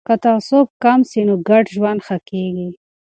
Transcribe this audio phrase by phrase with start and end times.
[0.07, 2.69] که تعصب کم سي نو ګډ ژوند ښه کیږي.